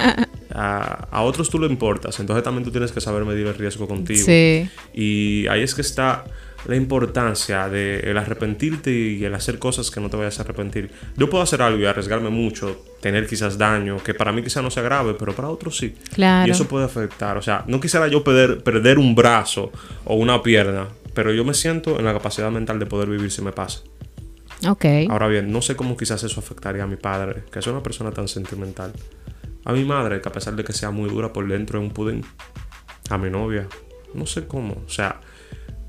a, 0.54 1.22
otros 1.22 1.48
tú 1.48 1.58
lo 1.58 1.66
importas, 1.66 2.20
entonces 2.20 2.44
también 2.44 2.62
tú 2.62 2.70
tienes 2.70 2.92
que 2.92 3.00
saber 3.00 3.24
medir 3.24 3.46
el 3.46 3.54
riesgo 3.54 3.88
contigo. 3.88 4.22
Sí. 4.24 4.68
Y 4.92 5.46
ahí 5.48 5.62
es 5.62 5.74
que 5.74 5.80
está 5.80 6.24
la 6.66 6.76
importancia 6.76 7.70
de 7.70 8.00
el 8.00 8.18
arrepentirte 8.18 8.90
y 8.90 9.24
el 9.24 9.34
hacer 9.34 9.58
cosas 9.58 9.90
que 9.90 9.98
no 9.98 10.10
te 10.10 10.18
vayas 10.18 10.38
a 10.40 10.42
arrepentir. 10.42 10.90
Yo 11.16 11.30
puedo 11.30 11.42
hacer 11.42 11.62
algo 11.62 11.78
y 11.78 11.86
arriesgarme 11.86 12.28
mucho, 12.28 12.84
tener 13.00 13.26
quizás 13.26 13.56
daño, 13.56 13.96
que 14.02 14.12
para 14.12 14.30
mí 14.32 14.42
quizás 14.42 14.62
no 14.62 14.70
sea 14.70 14.82
grave, 14.82 15.14
pero 15.18 15.34
para 15.34 15.48
otros 15.48 15.78
sí. 15.78 15.94
Claro. 16.12 16.46
Y 16.46 16.50
eso 16.50 16.68
puede 16.68 16.84
afectar. 16.84 17.38
O 17.38 17.42
sea, 17.42 17.64
no 17.66 17.80
quisiera 17.80 18.08
yo 18.08 18.22
perder, 18.22 18.62
perder 18.62 18.98
un 18.98 19.14
brazo 19.14 19.72
o 20.04 20.16
una 20.16 20.42
pierna, 20.42 20.88
pero 21.14 21.32
yo 21.32 21.44
me 21.44 21.54
siento 21.54 21.98
en 21.98 22.04
la 22.04 22.12
capacidad 22.12 22.50
mental 22.50 22.78
de 22.78 22.84
poder 22.84 23.08
vivir 23.08 23.30
si 23.30 23.40
me 23.40 23.52
pasa. 23.52 23.80
Ok. 24.68 24.84
Ahora 25.08 25.28
bien, 25.28 25.50
no 25.50 25.62
sé 25.62 25.76
cómo 25.76 25.96
quizás 25.96 26.22
eso 26.24 26.40
afectaría 26.40 26.82
a 26.82 26.86
mi 26.86 26.96
padre, 26.96 27.44
que 27.50 27.58
es 27.58 27.66
una 27.66 27.82
persona 27.82 28.10
tan 28.10 28.28
sentimental. 28.28 28.92
A 29.64 29.72
mi 29.72 29.84
madre, 29.84 30.20
que 30.20 30.28
a 30.28 30.32
pesar 30.32 30.54
de 30.54 30.64
que 30.64 30.72
sea 30.72 30.90
muy 30.90 31.10
dura 31.10 31.32
por 31.32 31.46
dentro, 31.48 31.78
es 31.78 31.84
un 31.84 31.90
pudín. 31.92 32.24
A 33.10 33.18
mi 33.18 33.30
novia, 33.30 33.68
no 34.14 34.26
sé 34.26 34.46
cómo. 34.46 34.82
O 34.86 34.88
sea, 34.88 35.20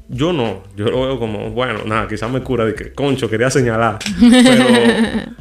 yo 0.10 0.34
no. 0.34 0.64
Yo 0.76 0.86
lo 0.86 1.02
veo 1.02 1.20
como, 1.20 1.52
bueno, 1.52 1.84
nada, 1.86 2.08
quizás 2.08 2.32
me 2.32 2.42
cura 2.42 2.66
de 2.66 2.76
que, 2.76 2.94
concho, 2.94 3.30
quería 3.30 3.50
señalar. 3.50 4.00
Pero 4.20 4.66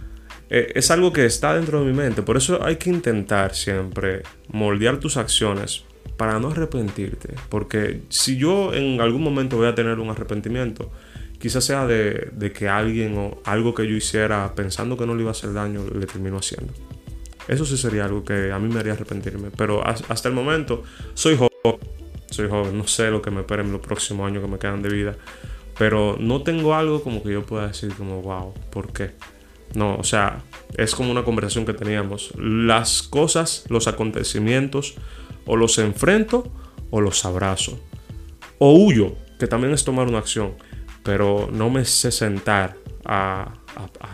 eh, 0.50 0.72
es 0.74 0.90
algo 0.90 1.12
que 1.12 1.26
está 1.26 1.54
dentro 1.54 1.80
de 1.80 1.86
mi 1.86 1.96
mente. 1.96 2.22
Por 2.22 2.36
eso 2.36 2.64
hay 2.64 2.76
que 2.76 2.90
intentar 2.90 3.54
siempre 3.54 4.22
moldear 4.48 4.98
tus 4.98 5.16
acciones 5.16 5.84
para 6.16 6.38
no 6.38 6.48
arrepentirte. 6.48 7.34
Porque 7.48 8.02
si 8.08 8.36
yo 8.36 8.74
en 8.74 9.00
algún 9.00 9.22
momento 9.22 9.56
voy 9.56 9.68
a 9.68 9.74
tener 9.74 9.98
un 9.98 10.10
arrepentimiento, 10.10 10.90
quizás 11.38 11.64
sea 11.64 11.86
de, 11.86 12.52
que 12.54 12.68
alguien 12.68 13.16
o 13.18 13.40
algo 13.44 13.74
que 13.74 13.86
yo 13.86 13.94
hiciera 13.94 14.54
pensando 14.54 14.96
que 14.96 15.06
no 15.06 15.14
le 15.14 15.22
iba 15.22 15.30
a 15.30 15.32
hacer 15.32 15.52
daño, 15.52 15.82
le 15.92 16.06
terminó 16.06 16.38
haciendo. 16.38 16.72
Eso 17.48 17.64
sí 17.64 17.76
sería 17.76 18.04
algo 18.04 18.24
que 18.24 18.50
a 18.50 18.58
mí 18.58 18.72
me 18.72 18.80
haría 18.80 18.94
arrepentirme. 18.94 19.50
Pero 19.56 19.86
hasta 19.86 20.28
el 20.28 20.34
momento 20.34 20.82
soy 21.14 21.36
joven, 21.36 21.78
soy 22.30 22.48
joven, 22.48 22.76
no 22.76 22.86
sé 22.86 23.10
lo 23.10 23.22
que 23.22 23.30
me 23.30 23.40
espera 23.40 23.62
en 23.62 23.72
los 23.72 23.80
próximos 23.80 24.26
años 24.26 24.42
que 24.42 24.50
me 24.50 24.58
quedan 24.58 24.82
de 24.82 24.88
vida. 24.88 25.16
Pero 25.78 26.16
no 26.18 26.42
tengo 26.42 26.74
algo 26.74 27.02
como 27.02 27.22
que 27.22 27.32
yo 27.32 27.44
pueda 27.44 27.68
decir 27.68 27.92
como, 27.94 28.22
wow, 28.22 28.54
¿por 28.70 28.92
qué? 28.92 29.12
No, 29.74 29.96
o 29.96 30.04
sea, 30.04 30.42
es 30.76 30.94
como 30.94 31.10
una 31.10 31.22
conversación 31.22 31.66
que 31.66 31.74
teníamos. 31.74 32.32
Las 32.38 33.02
cosas, 33.02 33.64
los 33.68 33.86
acontecimientos, 33.86 34.94
o 35.44 35.56
los 35.56 35.78
enfrento 35.78 36.50
o 36.90 37.00
los 37.00 37.24
abrazo. 37.24 37.78
O 38.58 38.72
huyo, 38.72 39.14
que 39.38 39.46
también 39.46 39.72
es 39.72 39.84
tomar 39.84 40.08
una 40.08 40.18
acción 40.18 40.54
pero 41.06 41.48
no 41.52 41.70
me 41.70 41.84
sé 41.84 42.10
sentar 42.10 42.76
a, 43.04 43.52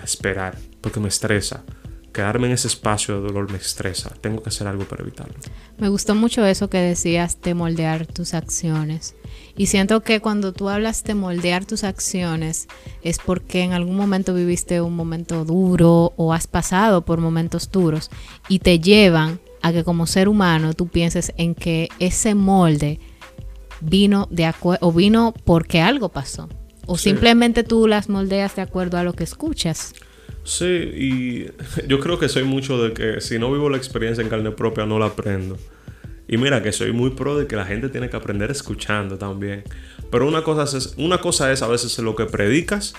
esperar 0.04 0.58
porque 0.82 1.00
me 1.00 1.08
estresa. 1.08 1.64
quedarme 2.12 2.48
en 2.48 2.52
ese 2.52 2.68
espacio 2.68 3.14
de 3.14 3.28
dolor 3.28 3.50
me 3.50 3.56
estresa. 3.56 4.10
Tengo 4.20 4.42
que 4.42 4.50
hacer 4.50 4.66
algo 4.66 4.84
para 4.84 5.02
evitarlo. 5.02 5.32
Me 5.78 5.88
gustó 5.88 6.14
mucho 6.14 6.44
eso 6.44 6.68
que 6.68 6.76
decías 6.76 7.40
de 7.40 7.54
moldear 7.54 8.06
tus 8.06 8.34
acciones. 8.34 9.14
Y 9.56 9.66
siento 9.66 10.02
que 10.02 10.20
cuando 10.20 10.52
tú 10.52 10.68
hablas 10.68 11.02
de 11.04 11.14
moldear 11.14 11.64
tus 11.64 11.82
acciones 11.84 12.68
es 13.02 13.16
porque 13.18 13.62
en 13.62 13.72
algún 13.72 13.96
momento 13.96 14.34
viviste 14.34 14.82
un 14.82 14.94
momento 14.94 15.46
duro 15.46 16.12
o 16.16 16.34
has 16.34 16.46
pasado 16.46 17.06
por 17.06 17.18
momentos 17.20 17.70
duros 17.70 18.10
y 18.50 18.58
te 18.58 18.78
llevan 18.78 19.40
a 19.62 19.72
que 19.72 19.82
como 19.82 20.06
ser 20.06 20.28
humano 20.28 20.74
tú 20.74 20.88
pienses 20.88 21.32
en 21.38 21.54
que 21.54 21.88
ese 21.98 22.34
molde 22.34 23.00
vino 23.80 24.28
de 24.30 24.52
o 24.60 24.92
vino 24.92 25.32
porque 25.44 25.80
algo 25.80 26.10
pasó 26.10 26.50
o 26.86 26.96
Sí. 26.96 27.10
simplemente 27.10 27.62
tú 27.64 27.86
las 27.86 28.08
moldeas 28.08 28.56
de 28.56 28.62
acuerdo 28.62 28.98
a 28.98 29.04
lo 29.04 29.12
que 29.12 29.24
escuchas. 29.24 29.94
Sí, 30.44 30.64
y 30.66 31.46
yo 31.88 32.00
creo 32.00 32.18
que 32.18 32.28
soy 32.28 32.44
mucho 32.44 32.82
de 32.82 32.92
que 32.92 33.20
si 33.20 33.38
no 33.38 33.52
vivo 33.52 33.70
la 33.70 33.76
experiencia 33.76 34.22
en 34.22 34.28
carne 34.28 34.50
propia 34.50 34.86
no 34.86 34.98
la 34.98 35.06
aprendo. 35.06 35.56
Y 36.28 36.36
mira 36.38 36.62
que 36.62 36.72
soy 36.72 36.92
muy 36.92 37.10
pro 37.10 37.36
de 37.38 37.46
que 37.46 37.56
la 37.56 37.64
gente 37.66 37.88
tiene 37.88 38.08
que 38.08 38.16
aprender 38.16 38.50
escuchando 38.50 39.18
también. 39.18 39.64
Pero 40.10 40.26
una 40.26 40.42
cosa 40.42 40.64
es, 40.78 40.94
una 40.96 41.18
cosa 41.18 41.52
es 41.52 41.62
a 41.62 41.68
veces 41.68 41.98
lo 41.98 42.14
que 42.16 42.24
predicas 42.26 42.94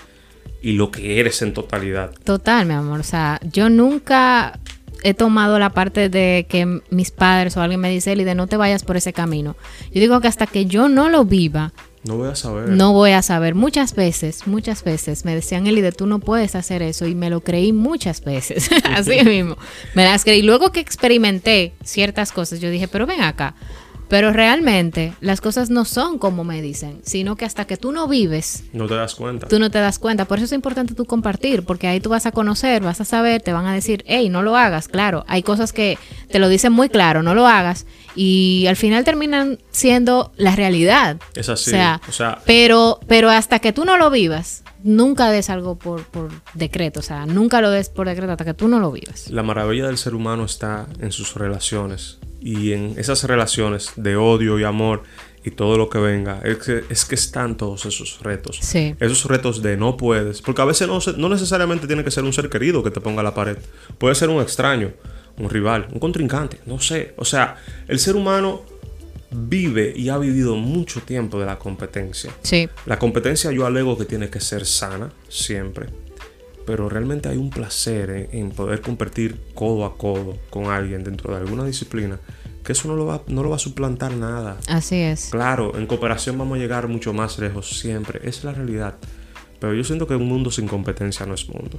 y 0.62 0.72
lo 0.72 0.90
que 0.90 1.18
eres 1.20 1.42
en 1.42 1.52
totalidad. 1.52 2.12
Total, 2.24 2.64
mi 2.66 2.74
amor. 2.74 3.00
O 3.00 3.04
sea, 3.04 3.40
yo 3.42 3.68
nunca 3.70 4.58
he 5.02 5.14
tomado 5.14 5.58
la 5.58 5.70
parte 5.70 6.08
de 6.08 6.46
que 6.48 6.80
mis 6.90 7.10
padres 7.10 7.56
o 7.56 7.60
alguien 7.60 7.80
me 7.80 7.90
dice, 7.90 8.12
Eli, 8.12 8.24
de 8.24 8.34
no 8.34 8.46
te 8.46 8.56
vayas 8.56 8.84
por 8.84 8.96
ese 8.96 9.12
camino. 9.12 9.56
Yo 9.92 10.00
digo 10.00 10.20
que 10.20 10.28
hasta 10.28 10.46
que 10.46 10.66
yo 10.66 10.88
no 10.88 11.08
lo 11.08 11.24
viva, 11.24 11.72
No 12.04 12.16
voy 12.16 12.28
a 12.28 12.34
saber. 12.34 12.68
no 12.68 12.92
voy 12.92 13.12
a 13.12 13.22
saber. 13.22 13.54
Muchas 13.54 13.94
veces, 13.94 14.46
muchas 14.46 14.84
veces 14.84 15.24
me 15.24 15.34
decían, 15.34 15.66
Eli, 15.66 15.80
de 15.80 15.90
tú 15.90 16.06
no 16.06 16.18
puedes 16.18 16.54
hacer 16.54 16.82
eso. 16.82 17.06
Y 17.06 17.14
me 17.14 17.30
lo 17.30 17.40
creí 17.40 17.72
muchas 17.72 18.22
veces. 18.22 18.68
Así 18.84 19.24
mismo. 19.24 19.56
Me 19.94 20.04
las 20.04 20.24
creí. 20.24 20.42
Luego 20.42 20.70
que 20.70 20.80
experimenté 20.80 21.74
ciertas 21.82 22.30
cosas, 22.30 22.60
yo 22.60 22.68
dije, 22.68 22.88
pero 22.88 23.06
ven 23.06 23.22
acá. 23.22 23.54
Pero 24.08 24.32
realmente 24.32 25.14
las 25.20 25.40
cosas 25.40 25.70
no 25.70 25.84
son 25.84 26.18
como 26.18 26.44
me 26.44 26.60
dicen, 26.62 27.00
sino 27.04 27.36
que 27.36 27.44
hasta 27.44 27.66
que 27.66 27.76
tú 27.76 27.90
no 27.92 28.06
vives, 28.06 28.64
No 28.72 28.86
te 28.86 28.94
das 28.94 29.14
cuenta. 29.14 29.48
tú 29.48 29.58
no 29.58 29.70
te 29.70 29.78
das 29.78 29.98
cuenta. 29.98 30.26
Por 30.26 30.38
eso 30.38 30.44
es 30.46 30.52
importante 30.52 30.94
tú 30.94 31.04
compartir, 31.06 31.64
porque 31.64 31.86
ahí 31.88 32.00
tú 32.00 32.10
vas 32.10 32.26
a 32.26 32.32
conocer, 32.32 32.82
vas 32.82 33.00
a 33.00 33.04
saber, 33.04 33.42
te 33.42 33.52
van 33.52 33.66
a 33.66 33.74
decir, 33.74 34.04
hey, 34.06 34.28
no 34.28 34.42
lo 34.42 34.56
hagas. 34.56 34.88
Claro, 34.88 35.24
hay 35.26 35.42
cosas 35.42 35.72
que 35.72 35.98
te 36.30 36.38
lo 36.38 36.48
dicen 36.48 36.72
muy 36.72 36.88
claro, 36.88 37.22
no 37.22 37.34
lo 37.34 37.46
hagas. 37.46 37.86
Y 38.14 38.66
al 38.68 38.76
final 38.76 39.04
terminan 39.04 39.58
siendo 39.70 40.32
la 40.36 40.54
realidad. 40.54 41.16
Es 41.34 41.48
así. 41.48 41.70
O 41.70 41.72
sea, 41.74 42.00
O 42.08 42.12
sea, 42.12 42.38
pero, 42.46 43.00
pero 43.08 43.30
hasta 43.30 43.58
que 43.58 43.72
tú 43.72 43.84
no 43.84 43.96
lo 43.98 44.10
vivas, 44.10 44.62
nunca 44.84 45.30
des 45.30 45.50
algo 45.50 45.76
por, 45.76 46.04
por 46.04 46.30
decreto. 46.52 47.00
O 47.00 47.02
sea, 47.02 47.26
nunca 47.26 47.60
lo 47.60 47.70
des 47.70 47.88
por 47.88 48.06
decreto 48.06 48.30
hasta 48.32 48.44
que 48.44 48.54
tú 48.54 48.68
no 48.68 48.78
lo 48.78 48.92
vivas. 48.92 49.30
La 49.30 49.42
maravilla 49.42 49.86
del 49.86 49.98
ser 49.98 50.14
humano 50.14 50.44
está 50.44 50.86
en 51.00 51.10
sus 51.10 51.34
relaciones 51.34 52.18
y 52.44 52.72
en 52.72 52.94
esas 52.98 53.24
relaciones 53.24 53.92
de 53.96 54.16
odio 54.16 54.60
y 54.60 54.64
amor 54.64 55.02
y 55.44 55.50
todo 55.50 55.78
lo 55.78 55.88
que 55.88 55.98
venga. 55.98 56.40
Es 56.44 56.58
que, 56.58 56.84
es 56.90 57.06
que 57.06 57.14
están 57.14 57.56
todos 57.56 57.86
esos 57.86 58.20
retos. 58.20 58.58
Sí. 58.60 58.94
Esos 59.00 59.24
retos 59.24 59.62
de 59.62 59.78
no 59.78 59.96
puedes. 59.96 60.42
Porque 60.42 60.60
a 60.60 60.66
veces 60.66 60.86
no, 60.86 60.98
no 61.16 61.28
necesariamente 61.30 61.86
tiene 61.86 62.04
que 62.04 62.10
ser 62.10 62.22
un 62.22 62.34
ser 62.34 62.50
querido 62.50 62.82
que 62.82 62.90
te 62.90 63.00
ponga 63.00 63.20
a 63.20 63.24
la 63.24 63.34
pared. 63.34 63.56
Puede 63.96 64.14
ser 64.14 64.28
un 64.28 64.42
extraño, 64.42 64.92
un 65.38 65.48
rival, 65.48 65.88
un 65.90 65.98
contrincante, 65.98 66.58
no 66.66 66.78
sé. 66.80 67.14
O 67.16 67.24
sea, 67.24 67.56
el 67.88 67.98
ser 67.98 68.14
humano 68.14 68.62
vive 69.30 69.94
y 69.96 70.10
ha 70.10 70.18
vivido 70.18 70.54
mucho 70.54 71.00
tiempo 71.00 71.40
de 71.40 71.46
la 71.46 71.58
competencia. 71.58 72.30
Sí. 72.42 72.68
La 72.84 72.98
competencia 72.98 73.50
yo 73.52 73.64
alego 73.64 73.96
que 73.96 74.04
tiene 74.04 74.28
que 74.28 74.40
ser 74.40 74.66
sana, 74.66 75.10
siempre. 75.30 75.86
Pero 76.66 76.88
realmente 76.88 77.28
hay 77.28 77.36
un 77.36 77.50
placer 77.50 78.10
en, 78.10 78.28
en 78.32 78.50
poder 78.50 78.80
competir 78.80 79.38
codo 79.54 79.84
a 79.84 79.96
codo 79.98 80.38
con 80.50 80.66
alguien 80.66 81.04
dentro 81.04 81.32
de 81.34 81.40
alguna 81.40 81.64
disciplina, 81.64 82.18
que 82.64 82.72
eso 82.72 82.88
no 82.88 82.96
lo 82.96 83.04
va, 83.06 83.22
no 83.26 83.42
lo 83.42 83.50
va 83.50 83.56
a 83.56 83.58
suplantar 83.58 84.12
nada. 84.14 84.56
Así 84.68 84.96
es. 84.96 85.28
Claro, 85.30 85.76
en 85.76 85.86
cooperación 85.86 86.38
vamos 86.38 86.56
a 86.56 86.60
llegar 86.60 86.88
mucho 86.88 87.12
más 87.12 87.38
lejos 87.38 87.78
siempre, 87.78 88.18
esa 88.20 88.28
es 88.38 88.44
la 88.44 88.52
realidad. 88.52 88.94
Pero 89.60 89.74
yo 89.74 89.84
siento 89.84 90.06
que 90.06 90.14
un 90.14 90.26
mundo 90.28 90.50
sin 90.50 90.66
competencia 90.68 91.26
no 91.26 91.34
es 91.34 91.48
mundo. 91.48 91.78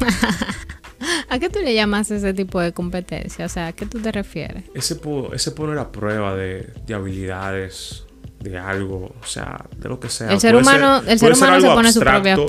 ¿A 1.30 1.38
qué 1.38 1.48
tú 1.50 1.60
le 1.60 1.74
llamas 1.74 2.10
ese 2.10 2.32
tipo 2.34 2.60
de 2.60 2.72
competencia? 2.72 3.46
O 3.46 3.48
sea, 3.48 3.68
¿a 3.68 3.72
qué 3.72 3.86
tú 3.86 3.98
te 4.00 4.10
refieres? 4.12 4.64
Ese, 4.74 4.98
ese 5.32 5.50
poner 5.52 5.78
a 5.78 5.92
prueba 5.92 6.34
de, 6.34 6.72
de 6.86 6.94
habilidades, 6.94 8.04
de 8.40 8.58
algo, 8.58 9.14
o 9.20 9.26
sea, 9.26 9.66
de 9.76 9.88
lo 9.88 10.00
que 10.00 10.08
sea. 10.08 10.32
El 10.32 10.40
ser 10.40 10.52
Puede 10.52 10.62
humano, 10.62 11.00
ser- 11.02 11.10
el 11.10 11.18
ser 11.18 11.32
humano 11.34 11.60
se 11.60 11.66
pone 11.68 11.92
sus 11.92 12.02
propias 12.02 12.38
abstracto. 12.38 12.46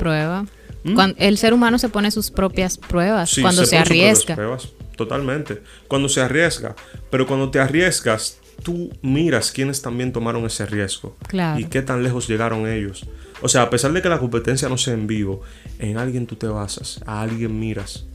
Pruebas. 0.82 0.94
Cuan- 0.96 1.14
el 1.18 1.38
ser 1.38 1.52
humano 1.54 1.78
se 1.78 1.88
pone 1.88 2.10
sus 2.10 2.30
propias 2.30 2.78
pruebas 2.78 3.30
Sí, 3.30 3.42
cuando 3.42 3.64
se, 3.64 3.76
propias 3.76 3.86
arriesga. 3.88 4.34
pruebas, 4.34 4.68
totalmente. 4.96 5.62
Cuando 5.88 6.08
se 6.08 6.20
arriesga. 6.20 6.74
Pero 7.10 7.26
cuando 7.26 7.50
te 7.50 7.58
arriesgas, 7.60 8.38
tú 8.62 8.90
miras 9.02 9.50
quiénes 9.52 9.80
también 9.82 10.12
tomaron 10.12 10.44
ese 10.46 10.66
riesgo. 10.66 11.16
Claro. 11.28 11.58
Y 11.60 11.64
qué 11.64 11.82
tan 11.82 12.02
lejos 12.02 12.28
llegaron 12.28 12.66
ellos. 12.68 13.06
O 13.42 13.48
sea, 13.48 13.62
a 13.62 13.70
pesar 13.70 13.92
de 13.92 14.02
que 14.02 14.08
la 14.10 14.18
competencia 14.18 14.68
no 14.68 14.76
sea 14.76 14.92
en 14.94 15.06
vivo, 15.06 15.40
en 15.78 15.96
alguien 15.96 16.26
tú 16.26 16.36
te 16.36 16.46
basas, 16.46 17.00
a 17.06 17.22
alguien 17.22 17.58
miras. 17.58 18.06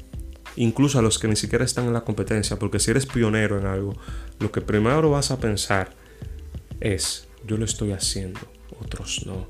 Incluso 0.55 0.99
a 0.99 1.01
los 1.01 1.17
que 1.19 1.27
ni 1.27 1.35
siquiera 1.35 1.65
están 1.65 1.85
en 1.85 1.93
la 1.93 2.01
competencia. 2.01 2.57
Porque 2.57 2.79
si 2.79 2.91
eres 2.91 3.05
pionero 3.07 3.59
en 3.59 3.65
algo, 3.65 3.97
lo 4.39 4.51
que 4.51 4.61
primero 4.61 5.09
vas 5.11 5.31
a 5.31 5.39
pensar 5.39 5.93
es, 6.79 7.27
yo 7.45 7.57
lo 7.57 7.65
estoy 7.65 7.91
haciendo, 7.91 8.39
otros 8.79 9.23
no. 9.25 9.47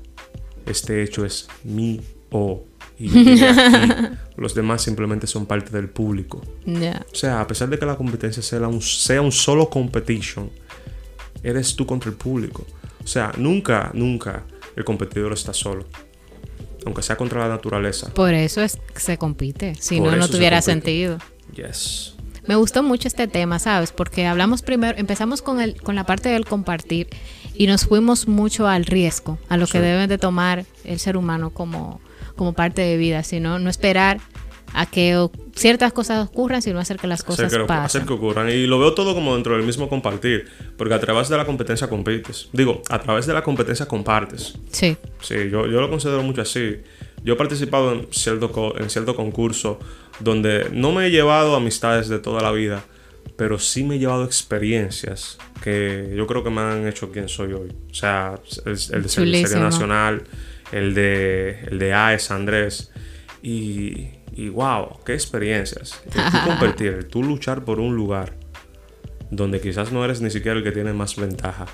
Este 0.64 1.02
hecho 1.02 1.24
es 1.24 1.46
mi 1.62 2.00
o 2.30 2.64
y 2.98 3.08
yo 3.08 3.20
llegué 3.20 3.48
aquí. 3.48 4.16
los 4.36 4.54
demás 4.54 4.82
simplemente 4.82 5.26
son 5.26 5.46
parte 5.46 5.70
del 5.70 5.88
público. 5.88 6.42
Ya. 6.64 7.04
O 7.12 7.14
sea, 7.14 7.40
a 7.40 7.46
pesar 7.46 7.68
de 7.68 7.78
que 7.78 7.86
la 7.86 7.96
competencia 7.96 8.42
sea 8.42 8.66
un, 8.68 8.80
sea 8.82 9.20
un 9.22 9.32
solo 9.32 9.68
competition, 9.70 10.50
eres 11.42 11.76
tú 11.76 11.86
contra 11.86 12.10
el 12.10 12.16
público. 12.16 12.66
O 13.04 13.06
sea, 13.06 13.32
nunca, 13.36 13.90
nunca 13.94 14.44
el 14.74 14.84
competidor 14.84 15.32
está 15.32 15.52
solo. 15.52 15.86
Aunque 16.84 17.02
sea 17.02 17.16
contra 17.16 17.40
la 17.40 17.48
naturaleza. 17.48 18.12
Por 18.14 18.32
eso 18.32 18.62
es 18.62 18.78
que 18.94 19.00
se 19.00 19.18
compite. 19.18 19.74
Si 19.78 19.98
Por 19.98 20.12
no, 20.12 20.16
no 20.18 20.26
se 20.26 20.32
tuviera 20.32 20.56
compite. 20.60 20.72
sentido. 20.72 21.18
Yes. 21.54 22.14
Me 22.46 22.54
gustó 22.54 22.84
mucho 22.84 23.08
este 23.08 23.26
tema, 23.26 23.58
¿sabes? 23.58 23.90
Porque 23.90 24.24
hablamos 24.26 24.62
primero, 24.62 24.96
empezamos 24.96 25.42
con, 25.42 25.60
el, 25.60 25.80
con 25.82 25.96
la 25.96 26.04
parte 26.06 26.28
del 26.28 26.44
compartir 26.44 27.08
y 27.56 27.66
nos 27.66 27.86
fuimos 27.86 28.28
mucho 28.28 28.68
al 28.68 28.84
riesgo, 28.86 29.36
a 29.48 29.56
lo 29.56 29.66
que 29.66 29.72
Sí. 29.72 29.78
debe 29.78 30.06
de 30.06 30.16
tomar 30.16 30.64
el 30.84 31.00
ser 31.00 31.16
humano 31.16 31.50
como, 31.50 32.00
como 32.36 32.52
parte 32.52 32.82
de 32.82 32.96
vida, 32.96 33.22
sino 33.22 33.58
no 33.58 33.70
esperar 33.70 34.20
a 34.72 34.86
que 34.86 35.28
ciertas 35.54 35.92
cosas 35.92 36.26
ocurran, 36.26 36.60
sino 36.60 36.78
hacer 36.78 36.98
que 36.98 37.06
las 37.06 37.22
cosas 37.22 37.46
hacer 37.46 37.62
que, 37.62 37.66
pasen. 37.66 37.84
hacer 37.84 38.04
que 38.04 38.12
ocurran. 38.12 38.50
Y 38.50 38.66
lo 38.66 38.78
veo 38.78 38.94
todo 38.94 39.14
como 39.14 39.34
dentro 39.34 39.56
del 39.56 39.64
mismo 39.64 39.88
compartir. 39.88 40.46
Porque 40.76 40.92
a 40.92 41.00
través 41.00 41.28
de 41.28 41.36
la 41.36 41.46
competencia 41.46 41.88
compites. 41.88 42.48
Digo, 42.52 42.82
a 42.90 43.00
través 43.00 43.26
de 43.26 43.32
la 43.32 43.42
competencia 43.42 43.86
compartes. 43.86 44.58
Sí, 44.70 44.96
Sí, 45.22 45.34
yo, 45.50 45.66
yo 45.66 45.80
lo 45.80 45.88
considero 45.88 46.22
mucho 46.22 46.42
así. 46.42 46.76
Yo 47.24 47.34
he 47.34 47.36
participado 47.36 47.92
en 47.92 48.08
cierto, 48.10 48.74
en 48.78 48.90
cierto 48.90 49.16
concurso 49.16 49.80
donde 50.20 50.68
no 50.72 50.92
me 50.92 51.06
he 51.06 51.10
llevado 51.10 51.56
amistades 51.56 52.08
de 52.08 52.18
toda 52.18 52.42
la 52.42 52.52
vida, 52.52 52.84
pero 53.36 53.58
sí 53.58 53.82
me 53.82 53.96
he 53.96 53.98
llevado 53.98 54.24
experiencias 54.24 55.38
que 55.62 56.12
yo 56.14 56.26
creo 56.26 56.44
que 56.44 56.50
me 56.50 56.60
han 56.60 56.86
hecho 56.86 57.10
quien 57.10 57.28
soy 57.28 57.52
hoy. 57.52 57.72
O 57.90 57.94
sea, 57.94 58.38
el, 58.64 58.78
el 58.92 59.02
de 59.02 59.08
Chulísimo. 59.08 59.60
Nacional, 59.62 60.22
el 60.72 60.94
de, 60.94 61.60
el 61.70 61.78
de 61.78 61.92
AES 61.92 62.30
Andrés. 62.30 62.90
Y, 63.42 64.08
y 64.32 64.48
wow, 64.48 64.98
qué 65.04 65.14
experiencias. 65.14 66.00
El 66.06 66.12
tú 66.32 66.38
competir, 66.46 66.92
el 66.92 67.06
tú 67.06 67.22
luchar 67.22 67.64
por 67.64 67.80
un 67.80 67.94
lugar 67.94 68.34
donde 69.30 69.60
quizás 69.60 69.92
no 69.92 70.04
eres 70.04 70.20
ni 70.20 70.30
siquiera 70.30 70.56
el 70.58 70.64
que 70.64 70.72
tiene 70.72 70.92
más 70.92 71.16
ventaja. 71.16 71.66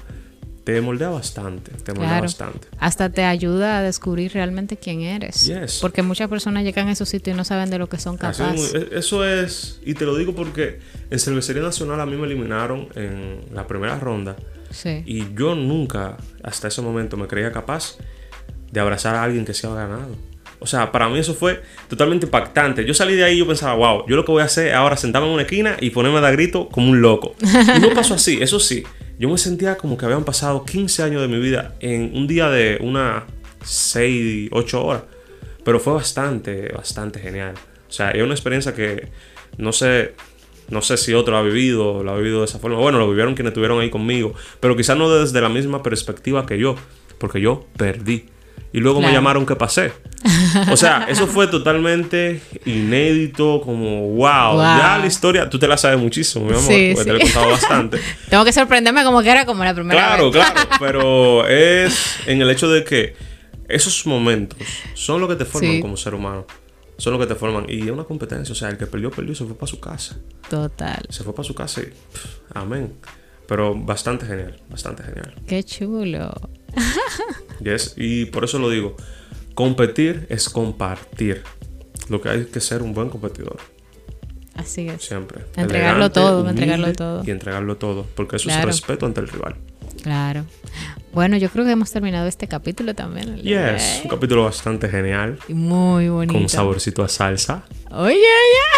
Te 0.65 0.81
moldea 0.81 1.09
bastante, 1.09 1.73
te 1.73 1.93
moldea 1.93 2.09
Claro. 2.11 2.23
bastante. 2.23 2.69
hasta 2.79 3.11
te 3.11 3.25
ayuda 3.25 3.79
a 3.79 3.83
descubrir 3.83 4.33
realmente 4.33 4.77
quién 4.77 5.01
eres. 5.01 5.47
Yes. 5.47 5.79
Porque 5.81 6.03
muchas 6.03 6.29
personas 6.29 6.63
llegan 6.63 6.87
a 6.87 6.93
esos 6.93 7.09
sitios 7.09 7.35
y 7.35 7.37
no 7.37 7.45
saben 7.45 7.69
de 7.69 7.79
lo 7.79 7.89
que 7.89 7.99
son 7.99 8.17
capaces. 8.17 8.53
mismo, 8.73 8.79
e- 8.79 8.97
Eso 8.97 9.25
es, 9.25 9.81
y 9.85 9.95
te 9.95 10.05
lo 10.05 10.17
digo 10.17 10.37
porque 10.37 10.79
en 11.11 11.19
Cervecería 11.19 11.63
Nacional 11.63 12.01
a 12.01 12.07
mí 12.07 12.17
me 12.17 12.27
eliminaron 12.27 12.89
en 12.95 13.41
la 13.53 13.67
primera 13.67 13.99
ronda 13.99 14.37
Sí. 14.71 15.03
y 15.05 15.35
yo 15.35 15.57
nunca 15.57 16.17
hasta 16.45 16.69
ese 16.69 16.81
momento 16.81 17.17
me 17.17 17.27
creía 17.27 17.51
capaz 17.51 17.97
de 18.73 18.81
abrazar 18.81 19.15
a 19.15 19.23
alguien 19.23 19.45
que 19.45 19.55
se 19.55 19.67
había 19.69 19.87
ganado. 19.87 20.17
O 20.59 20.67
sea, 20.67 20.93
para 20.93 21.09
mí 21.09 21.19
eso 21.19 21.35
fue 21.35 21.61
totalmente 21.89 22.27
impactante. 22.27 22.85
Yo 22.85 22.95
salí 22.95 23.15
de 23.15 23.25
ahí 23.25 23.35
y 23.35 23.39
yo 23.39 23.47
pensaba, 23.47 23.75
wow, 23.75 24.05
yo 24.09 24.17
lo 24.17 24.25
que 24.25 24.33
voy 24.33 24.43
a 24.43 24.47
hacer 24.47 24.69
es 24.69 24.75
ahora 24.75 24.97
sentarme 24.97 25.29
en 25.29 25.35
una 25.35 25.43
esquina 25.43 25.77
y 25.81 25.91
ponerme 25.91 26.19
a 26.19 26.21
dar 26.21 26.33
grito 26.33 26.69
como 26.69 26.91
un 26.91 27.01
loco. 27.03 27.35
Y 27.41 27.81
no 27.81 27.91
pasó 27.95 28.15
así, 28.15 28.39
eso 28.41 28.61
sí. 28.61 28.85
Yo 29.19 29.29
me 29.29 29.39
sentía 29.39 29.77
como 29.77 29.97
que 29.97 30.05
habían 30.05 30.25
pasado 30.25 30.65
15 30.65 31.03
años 31.03 31.21
de 31.21 31.29
mi 31.29 31.39
vida 31.41 31.75
en 31.81 32.17
un 32.17 32.27
día 32.27 32.49
de 32.49 32.79
una 32.81 33.25
6, 33.65 34.51
8 34.53 34.85
horas. 34.85 35.03
Pero 35.65 35.81
fue 35.81 35.95
bastante, 35.95 36.69
bastante 36.73 37.21
genial. 37.21 37.55
O 37.89 37.93
sea, 37.93 38.11
es 38.11 38.23
una 38.23 38.35
experiencia 38.35 38.73
que 38.73 39.09
no 39.59 39.73
sé, 39.73 40.15
no 40.71 40.81
sé 40.81 40.97
si 40.97 41.13
otro 41.13 41.37
ha 41.37 41.43
vivido, 41.43 42.03
lo 42.03 42.13
ha 42.13 42.17
vivido 42.17 42.39
de 42.39 42.47
esa 42.47 42.59
forma. 42.59 42.79
Bueno, 42.79 42.99
lo 42.99 43.09
vivieron 43.09 43.35
quienes 43.35 43.51
estuvieron 43.51 43.81
ahí 43.81 43.91
conmigo, 43.91 44.35
pero 44.61 44.77
quizás 44.77 44.97
no 44.97 45.11
desde 45.11 45.41
la 45.41 45.49
misma 45.49 45.83
perspectiva 45.83 46.47
que 46.47 46.59
yo, 46.59 46.77
porque 47.19 47.41
yo 47.41 47.67
perdí. 47.77 48.27
Y 48.73 48.79
luego 48.81 49.01
me 49.01 49.05
Claro. 49.07 49.19
llamaron 49.19 49.47
que 49.47 49.55
pasé. 49.57 49.93
O 50.71 50.77
sea, 50.77 51.05
eso 51.09 51.27
fue 51.27 51.47
totalmente 51.47 52.41
inédito, 52.65 53.61
como 53.61 54.09
wow. 54.13 54.53
Wow. 54.55 54.61
Ya 54.63 54.99
la 54.99 55.07
historia, 55.07 55.51
tú 55.51 55.59
te 55.59 55.69
la 55.69 55.77
sabes 55.77 55.99
muchísimo, 55.99 56.45
mi 56.47 56.53
amor, 56.53 56.63
Sí, 56.65 56.93
porque 56.95 57.05
te 57.11 57.13
la 57.13 57.19
he 57.19 57.23
contado 57.23 57.51
bastante. 57.51 58.01
Tengo 58.31 58.45
que 58.45 58.53
sorprenderme 58.53 59.05
como 59.05 59.23
que 59.23 59.31
era 59.31 59.45
como 59.45 59.63
la 59.65 59.75
primera 59.75 60.01
Claro, 60.01 60.31
vez. 60.31 60.45
claro, 60.51 60.71
pero 60.81 61.47
es 61.49 62.17
en 62.27 62.41
el 62.41 62.51
hecho 62.51 62.69
de 62.71 62.85
que 62.85 63.15
esos 63.69 64.07
momentos 64.07 64.59
son 64.95 65.21
lo 65.21 65.29
que 65.29 65.37
te 65.37 65.45
forman 65.45 65.73
Sí. 65.73 65.81
como 65.81 65.97
ser 65.97 66.15
humano. 66.15 66.47
Son 66.99 67.13
lo 67.13 67.19
que 67.19 67.27
te 67.27 67.35
forman. 67.35 67.67
Y 67.69 67.83
es 67.83 67.91
una 67.91 68.05
competencia. 68.05 68.53
O 68.53 68.55
sea, 68.55 68.69
el 68.69 68.77
que 68.79 68.87
perdió, 68.87 69.11
perdió 69.11 69.33
y 69.33 69.35
se 69.35 69.45
fue 69.45 69.55
para 69.57 69.67
su 69.67 69.81
casa. 69.81 70.17
Total. 70.49 71.05
Se 71.09 71.25
fue 71.25 71.35
para 71.35 71.45
su 71.45 71.55
casa 71.55 71.81
y. 71.81 71.87
pff, 71.87 72.27
amén. 72.55 72.95
Pero 73.49 73.75
bastante 73.75 74.25
genial, 74.25 74.61
bastante 74.71 75.03
genial. 75.03 75.35
Qué 75.49 75.65
chulo. 75.65 76.31
Yes, 77.63 77.95
Y 77.97 78.27
por 78.27 78.45
eso 78.45 78.59
lo 78.59 78.71
digo. 78.71 78.97
Competir 79.55 80.27
es 80.31 80.49
compartir. 80.49 81.43
Lo 82.09 82.21
que 82.21 82.29
hay 82.29 82.41
es 82.41 82.47
que 82.47 82.61
ser 82.61 82.83
un 82.83 82.93
buen 82.95 83.09
competidor. 83.11 83.59
Así 84.55 84.89
es. 84.89 85.03
Siempre. 85.05 85.45
Entregarlo 85.57 86.07
Elegante, 86.07 86.15
todo, 86.15 86.49
entregarlo 86.49 86.93
todo. 86.93 87.23
Y 87.25 87.31
entregarlo 87.31 87.77
todo. 87.77 88.07
Porque 88.17 88.37
eso 88.37 88.47
Claro. 88.47 88.61
es 88.63 88.67
respeto 88.67 89.07
ante 89.07 89.21
el 89.21 89.29
rival. 89.29 89.57
Claro. 90.03 90.45
Bueno, 91.13 91.37
yo 91.37 91.49
creo 91.51 91.65
que 91.65 91.71
hemos 91.73 91.91
terminado 91.93 92.27
este 92.27 92.49
capítulo 92.49 92.95
también. 92.95 93.37
Yes. 93.37 94.01
Un 94.05 94.11
capítulo 94.11 94.45
bastante 94.45 94.89
genial. 94.89 95.39
Y 95.49 95.55
Muy 95.55 96.09
bonito. 96.09 96.33
Con 96.35 96.49
saborcito 96.49 97.05
a 97.05 97.09
salsa. 97.09 97.65
Oye, 97.91 98.15
oye. 98.15 98.72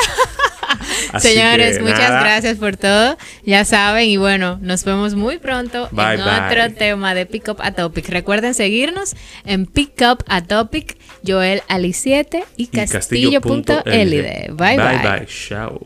Así 1.16 1.28
Señores, 1.28 1.80
muchas 1.80 1.98
nada. 2.10 2.20
gracias 2.20 2.58
por 2.58 2.76
todo. 2.76 3.16
Ya 3.44 3.64
saben, 3.64 4.08
y 4.08 4.16
bueno, 4.16 4.58
nos 4.60 4.84
vemos 4.84 5.14
muy 5.14 5.38
pronto 5.38 5.88
Bye, 5.92 6.14
en 6.14 6.24
bye. 6.24 6.30
otro 6.46 6.74
tema 6.76 7.14
de 7.14 7.26
Pick 7.26 7.48
Up 7.48 7.58
a 7.60 7.72
Topic. 7.72 8.08
Recuerden 8.08 8.54
seguirnos 8.54 9.14
en 9.44 9.66
Pick 9.66 10.00
Up 10.02 10.24
a 10.28 10.42
Topic, 10.42 10.96
Joel 11.26 11.62
Ali 11.68 11.92
7 11.92 12.44
y 12.56 12.62
Y 12.64 12.66
Castillo.lid. 12.66 13.38
castillo.lid. 13.64 14.54
Bye, 14.54 14.76
bye. 14.76 14.76
Bye 14.76 14.98
bye. 15.18 15.26
Chao. 15.26 15.80